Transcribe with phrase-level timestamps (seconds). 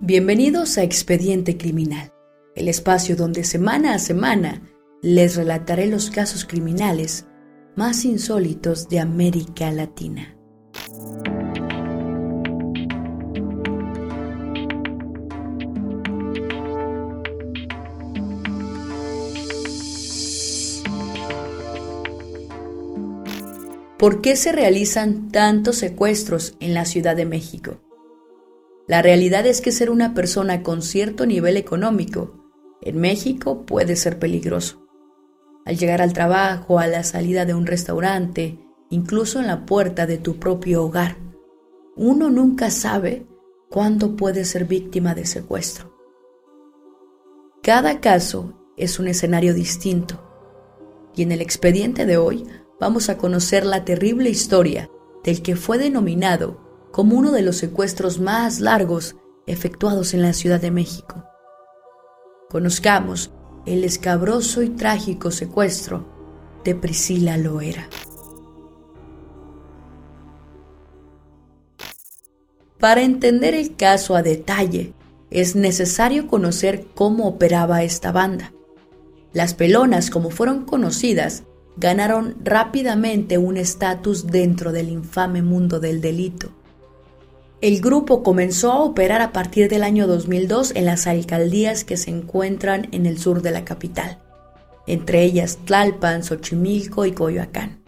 [0.00, 2.12] Bienvenidos a Expediente Criminal,
[2.56, 4.60] el espacio donde semana a semana
[5.02, 7.26] les relataré los casos criminales
[7.76, 10.36] más insólitos de América Latina.
[23.96, 27.83] ¿Por qué se realizan tantos secuestros en la Ciudad de México?
[28.86, 32.44] La realidad es que ser una persona con cierto nivel económico
[32.82, 34.86] en México puede ser peligroso.
[35.64, 38.58] Al llegar al trabajo, a la salida de un restaurante,
[38.90, 41.16] incluso en la puerta de tu propio hogar,
[41.96, 43.26] uno nunca sabe
[43.70, 45.94] cuándo puede ser víctima de secuestro.
[47.62, 50.20] Cada caso es un escenario distinto
[51.16, 52.46] y en el expediente de hoy
[52.78, 54.90] vamos a conocer la terrible historia
[55.22, 56.63] del que fue denominado
[56.94, 59.16] como uno de los secuestros más largos
[59.48, 61.24] efectuados en la Ciudad de México.
[62.48, 63.32] Conozcamos
[63.66, 66.06] el escabroso y trágico secuestro
[66.62, 67.88] de Priscila Loera.
[72.78, 74.94] Para entender el caso a detalle,
[75.30, 78.52] es necesario conocer cómo operaba esta banda.
[79.32, 81.42] Las pelonas, como fueron conocidas,
[81.76, 86.52] ganaron rápidamente un estatus dentro del infame mundo del delito
[87.64, 92.10] el grupo comenzó a operar a partir del año 2002 en las alcaldías que se
[92.10, 94.18] encuentran en el sur de la capital,
[94.86, 97.78] entre ellas Tlalpan, Xochimilco y Coyoacán.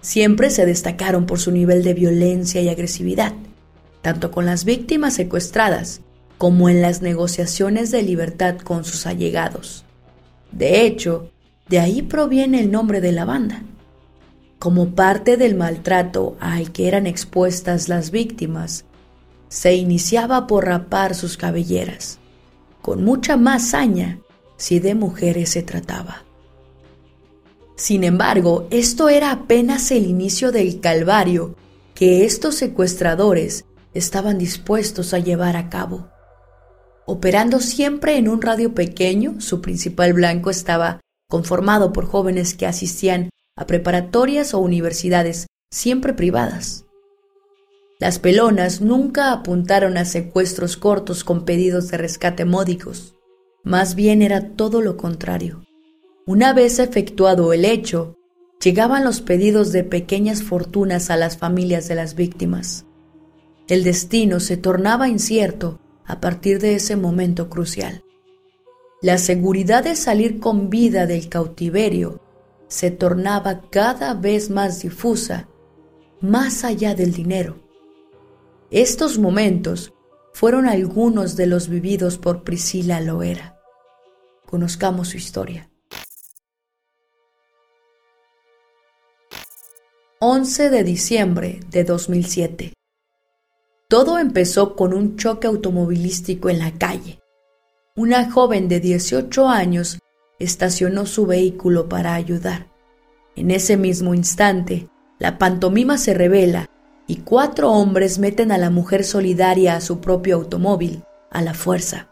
[0.00, 3.34] Siempre se destacaron por su nivel de violencia y agresividad,
[4.00, 6.00] tanto con las víctimas secuestradas
[6.38, 9.84] como en las negociaciones de libertad con sus allegados.
[10.52, 11.30] De hecho,
[11.68, 13.62] de ahí proviene el nombre de la banda.
[14.58, 18.85] Como parte del maltrato al que eran expuestas las víctimas,
[19.48, 22.18] se iniciaba por rapar sus cabelleras,
[22.82, 24.20] con mucha más saña
[24.56, 26.24] si de mujeres se trataba.
[27.76, 31.56] Sin embargo, esto era apenas el inicio del calvario
[31.94, 36.08] que estos secuestradores estaban dispuestos a llevar a cabo.
[37.04, 43.30] Operando siempre en un radio pequeño, su principal blanco estaba conformado por jóvenes que asistían
[43.56, 46.85] a preparatorias o universidades, siempre privadas.
[47.98, 53.14] Las pelonas nunca apuntaron a secuestros cortos con pedidos de rescate módicos.
[53.64, 55.64] Más bien era todo lo contrario.
[56.26, 58.16] Una vez efectuado el hecho,
[58.62, 62.84] llegaban los pedidos de pequeñas fortunas a las familias de las víctimas.
[63.66, 68.04] El destino se tornaba incierto a partir de ese momento crucial.
[69.00, 72.20] La seguridad de salir con vida del cautiverio
[72.68, 75.48] se tornaba cada vez más difusa,
[76.20, 77.65] más allá del dinero.
[78.76, 79.94] Estos momentos
[80.34, 83.58] fueron algunos de los vividos por Priscila Loera.
[84.44, 85.70] Conozcamos su historia.
[90.20, 92.74] 11 de diciembre de 2007.
[93.88, 97.22] Todo empezó con un choque automovilístico en la calle.
[97.96, 100.00] Una joven de 18 años
[100.38, 102.66] estacionó su vehículo para ayudar.
[103.36, 106.68] En ese mismo instante, la pantomima se revela
[107.06, 112.08] y cuatro hombres meten a la mujer solidaria a su propio automóvil, a la fuerza.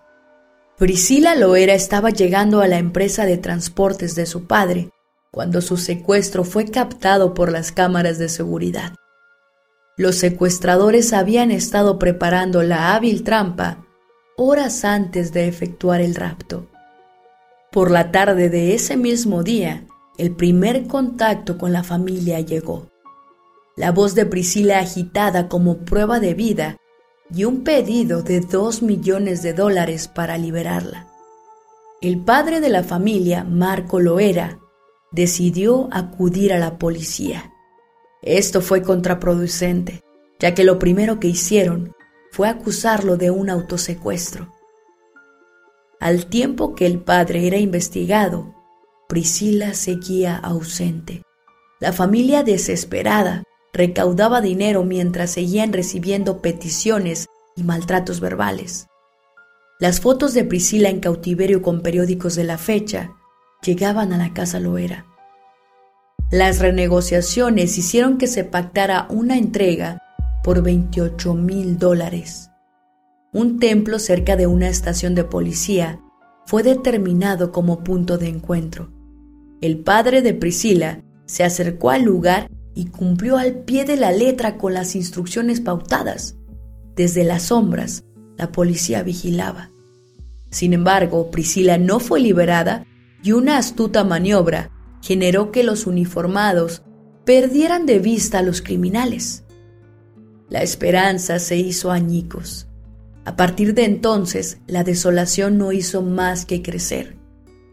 [0.79, 4.91] Priscila Loera estaba llegando a la empresa de transportes de su padre
[5.31, 8.93] cuando su secuestro fue captado por las cámaras de seguridad.
[9.97, 13.85] Los secuestradores habían estado preparando la hábil trampa
[14.37, 16.69] horas antes de efectuar el rapto.
[17.71, 19.87] Por la tarde de ese mismo día,
[20.19, 22.89] el primer contacto con la familia llegó.
[23.77, 26.77] La voz de Priscila agitada como prueba de vida
[27.29, 31.09] y un pedido de dos millones de dólares para liberarla.
[32.01, 34.61] El padre de la familia, Marco Loera,
[35.11, 37.53] decidió acudir a la policía.
[38.23, 40.03] Esto fue contraproducente,
[40.39, 41.95] ya que lo primero que hicieron
[42.31, 44.53] fue acusarlo de un autosecuestro.
[45.99, 48.55] Al tiempo que el padre era investigado,
[49.09, 51.23] Priscila seguía ausente.
[51.81, 53.45] La familia desesperada
[53.75, 57.27] recaudaba dinero mientras seguían recibiendo peticiones
[57.57, 58.87] y maltratos verbales.
[59.81, 63.11] Las fotos de Priscila en cautiverio con periódicos de la fecha
[63.63, 65.05] llegaban a la casa Loera.
[66.31, 69.99] Las renegociaciones hicieron que se pactara una entrega
[70.45, 72.51] por 28 mil dólares.
[73.33, 76.01] Un templo cerca de una estación de policía
[76.47, 78.93] fue determinado como punto de encuentro.
[79.61, 84.59] El padre de Priscila se acercó al lugar y cumplió al pie de la letra
[84.59, 86.37] con las instrucciones pautadas.
[86.97, 88.05] Desde las sombras,
[88.37, 89.71] la policía vigilaba.
[90.51, 92.87] Sin embargo, Priscila no fue liberada
[93.23, 94.71] y una astuta maniobra
[95.03, 96.83] generó que los uniformados
[97.25, 99.45] perdieran de vista a los criminales.
[100.51, 102.69] La esperanza se hizo añicos.
[103.25, 107.17] A partir de entonces, la desolación no hizo más que crecer.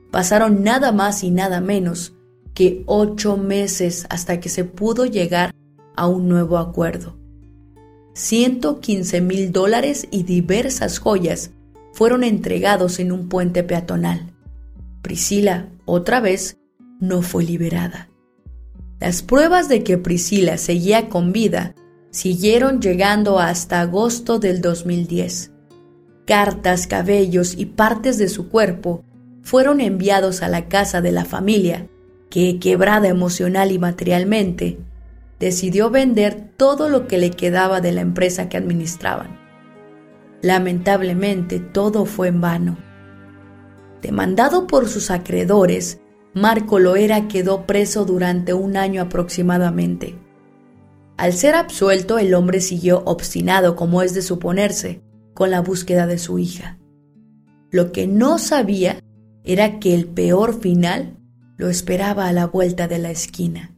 [0.10, 2.14] Pasaron nada más y nada menos
[2.54, 5.52] que ocho meses hasta que se pudo llegar
[5.96, 7.18] a un nuevo acuerdo.
[8.14, 11.52] 115 mil dólares y diversas joyas
[11.94, 14.34] fueron entregados en un puente peatonal.
[15.02, 16.58] Priscila, otra vez,
[17.00, 18.10] no fue liberada.
[19.00, 21.74] Las pruebas de que Priscila seguía con vida
[22.12, 25.52] siguieron llegando hasta agosto del 2010.
[26.26, 29.04] Cartas, cabellos y partes de su cuerpo
[29.42, 31.88] fueron enviados a la casa de la familia,
[32.32, 34.80] que, quebrada emocional y materialmente,
[35.40, 39.40] decidió vender todo lo que le quedaba de la empresa que administraban.
[40.42, 42.78] Lamentablemente todo fue en vano.
[44.02, 46.00] Demandado por sus acreedores,
[46.34, 50.16] Marco Loera quedó preso durante un año aproximadamente.
[51.18, 55.02] Al ser absuelto, el hombre siguió obstinado, como es de suponerse,
[55.34, 56.80] con la búsqueda de su hija.
[57.70, 59.00] Lo que no sabía
[59.44, 61.18] era que el peor final
[61.62, 63.76] lo esperaba a la vuelta de la esquina.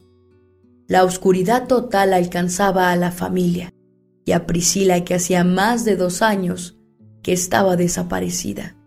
[0.88, 3.74] La oscuridad total alcanzaba a la familia
[4.24, 6.78] y a Priscila que hacía más de dos años
[7.24, 8.78] que estaba desaparecida.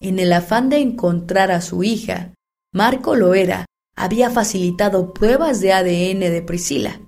[0.00, 2.34] En el afán de encontrar a su hija,
[2.74, 3.64] Marco Loera
[3.96, 7.00] había facilitado pruebas de ADN de Priscila.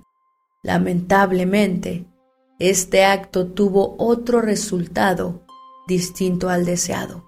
[0.63, 2.07] Lamentablemente,
[2.57, 5.45] este acto tuvo otro resultado
[5.89, 7.25] distinto al deseado.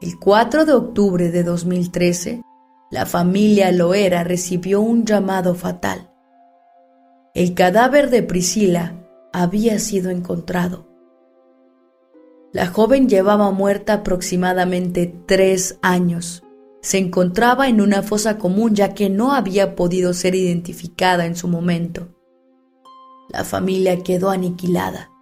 [0.00, 2.42] El 4 de octubre de 2013,
[2.90, 6.10] la familia Loera recibió un llamado fatal.
[7.32, 10.88] El cadáver de Priscila había sido encontrado.
[12.52, 16.42] La joven llevaba muerta aproximadamente tres años.
[16.82, 21.46] Se encontraba en una fosa común ya que no había podido ser identificada en su
[21.46, 22.08] momento.
[23.28, 25.13] La familia quedó aniquilada.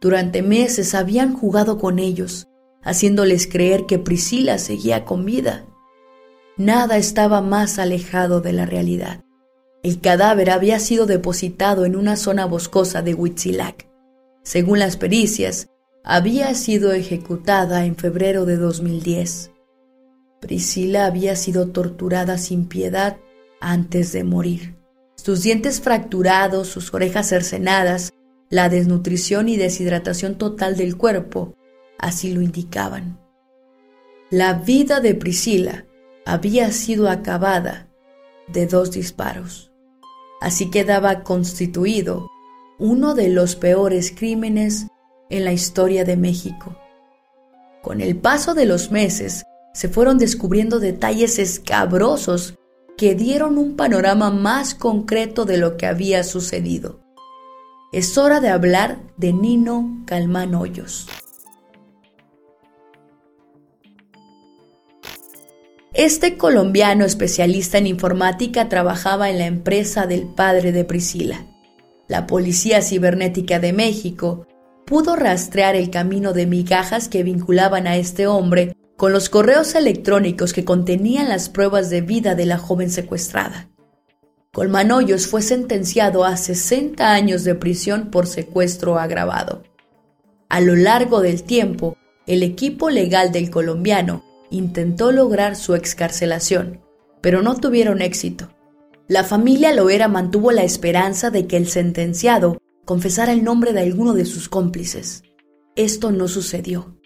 [0.00, 2.46] Durante meses habían jugado con ellos,
[2.82, 5.66] haciéndoles creer que Priscila seguía con vida.
[6.56, 9.24] Nada estaba más alejado de la realidad.
[9.82, 13.88] El cadáver había sido depositado en una zona boscosa de Huitzilac.
[14.42, 15.68] Según las pericias,
[16.04, 19.50] había sido ejecutada en febrero de 2010.
[20.40, 23.16] Priscila había sido torturada sin piedad
[23.60, 24.76] antes de morir.
[25.16, 28.12] Sus dientes fracturados, sus orejas cercenadas,
[28.48, 31.54] la desnutrición y deshidratación total del cuerpo
[31.98, 33.18] así lo indicaban.
[34.30, 35.86] La vida de Priscila
[36.24, 37.88] había sido acabada
[38.48, 39.72] de dos disparos.
[40.40, 42.28] Así quedaba constituido
[42.78, 44.86] uno de los peores crímenes
[45.30, 46.76] en la historia de México.
[47.82, 52.54] Con el paso de los meses se fueron descubriendo detalles escabrosos
[52.96, 57.05] que dieron un panorama más concreto de lo que había sucedido.
[57.96, 61.08] Es hora de hablar de Nino Calmán Hoyos.
[65.94, 71.46] Este colombiano especialista en informática trabajaba en la empresa del padre de Priscila.
[72.06, 74.46] La Policía Cibernética de México
[74.84, 80.52] pudo rastrear el camino de migajas que vinculaban a este hombre con los correos electrónicos
[80.52, 83.70] que contenían las pruebas de vida de la joven secuestrada.
[84.56, 89.64] Colmanoyos fue sentenciado a 60 años de prisión por secuestro agravado.
[90.48, 96.80] A lo largo del tiempo, el equipo legal del colombiano intentó lograr su excarcelación,
[97.20, 98.48] pero no tuvieron éxito.
[99.08, 104.14] La familia Loera mantuvo la esperanza de que el sentenciado confesara el nombre de alguno
[104.14, 105.22] de sus cómplices.
[105.74, 106.96] Esto no sucedió.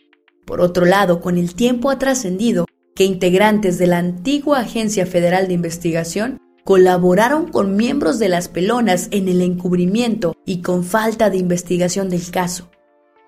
[0.47, 5.49] Por otro lado, con el tiempo ha trascendido que integrantes de la antigua Agencia Federal
[5.49, 11.39] de Investigación colaboraron con miembros de las pelonas en el encubrimiento y con falta de
[11.39, 12.71] investigación del caso.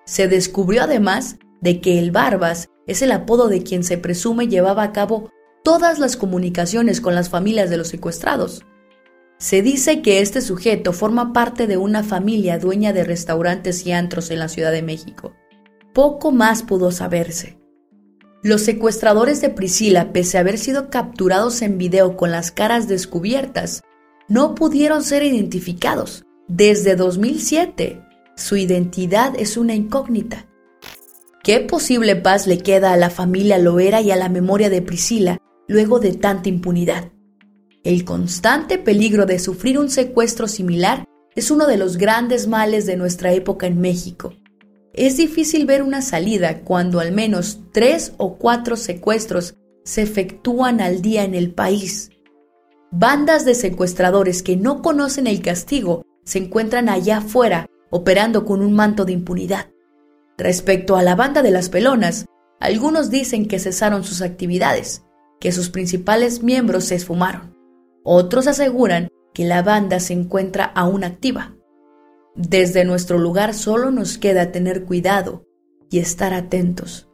[0.05, 4.83] Se descubrió además de que el Barbas es el apodo de quien se presume llevaba
[4.83, 5.29] a cabo
[5.63, 8.65] todas las comunicaciones con las familias de los secuestrados.
[9.39, 14.29] Se dice que este sujeto forma parte de una familia dueña de restaurantes y antros
[14.31, 15.33] en la Ciudad de México.
[15.93, 17.62] Poco más pudo saberse.
[18.43, 23.83] Los secuestradores de Priscila, pese a haber sido capturados en video con las caras descubiertas,
[24.27, 26.25] no pudieron ser identificados.
[26.49, 28.01] Desde 2007,
[28.35, 30.45] su identidad es una incógnita.
[31.41, 35.37] ¿Qué posible paz le queda a la familia Loera y a la memoria de Priscila
[35.69, 37.13] luego de tanta impunidad?
[37.85, 42.97] El constante peligro de sufrir un secuestro similar es uno de los grandes males de
[42.97, 44.33] nuestra época en México.
[44.93, 51.01] Es difícil ver una salida cuando al menos tres o cuatro secuestros se efectúan al
[51.01, 52.11] día en el país.
[52.91, 58.73] Bandas de secuestradores que no conocen el castigo se encuentran allá afuera operando con un
[58.73, 59.71] manto de impunidad.
[60.37, 62.25] Respecto a la banda de las pelonas,
[62.59, 65.03] algunos dicen que cesaron sus actividades,
[65.39, 67.57] que sus principales miembros se esfumaron.
[68.03, 71.55] Otros aseguran que la banda se encuentra aún activa.
[72.35, 75.45] Desde nuestro lugar solo nos queda tener cuidado
[75.89, 77.07] y estar atentos.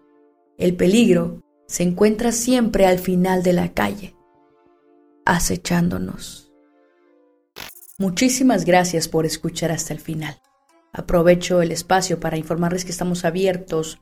[0.58, 4.16] El peligro se encuentra siempre al final de la calle,
[5.26, 6.52] acechándonos.
[7.98, 10.42] Muchísimas gracias por escuchar hasta el final.
[10.94, 14.00] Aprovecho el espacio para informarles que estamos abiertos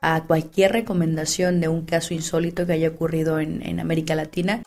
[0.00, 4.62] a cualquier recomendación de un caso insólito que haya ocurrido en, América Latina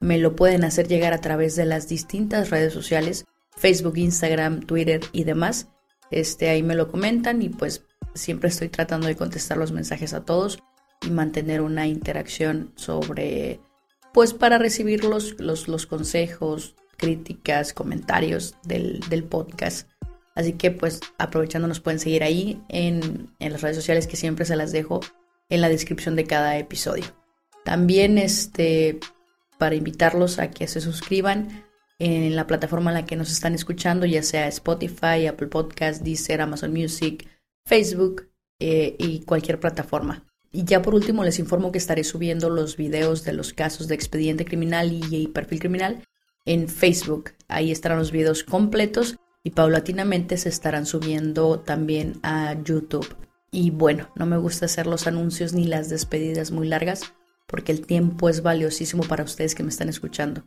[0.00, 3.24] me lo pueden hacer llegar a través de las distintas redes sociales,
[3.56, 5.68] Facebook, Instagram, Twitter y demás.
[6.10, 10.24] Este, ahí me lo comentan y pues siempre estoy tratando de contestar los mensajes a
[10.24, 10.62] todos
[11.00, 13.60] y mantener una interacción sobre,
[14.12, 19.88] pues para recibir los, los, consejos, críticas, comentarios del, del, podcast.
[20.34, 24.44] Así que pues aprovechando nos pueden seguir ahí en, en las redes sociales que siempre
[24.44, 25.00] se las dejo
[25.48, 27.04] en la descripción de cada episodio.
[27.64, 28.98] También este,
[29.58, 31.64] para invitarlos a que se suscriban
[32.02, 36.40] en la plataforma en la que nos están escuchando, ya sea Spotify, Apple Podcast, Deezer,
[36.40, 37.28] Amazon Music,
[37.64, 38.28] Facebook
[38.58, 40.26] eh, y cualquier plataforma.
[40.50, 43.94] Y ya por último les informo que estaré subiendo los videos de los casos de
[43.94, 46.02] expediente criminal y, perfil criminal
[46.44, 47.34] en Facebook.
[47.46, 53.14] Ahí estarán los videos completos y paulatinamente se estarán subiendo también a YouTube.
[53.52, 57.12] Y bueno, no me gusta hacer los anuncios ni las despedidas muy largas,
[57.46, 60.42] porque el tiempo es valiosísimo para ustedes que me están escuchando.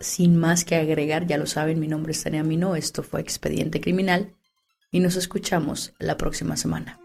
[0.00, 3.80] Sin más que agregar, ya lo saben, mi nombre es Tania Mino, esto fue Expediente
[3.80, 4.34] Criminal
[4.90, 7.03] y nos escuchamos la próxima semana.